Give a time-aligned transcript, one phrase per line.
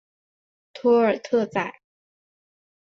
[0.73, 1.71] 托尔特宰。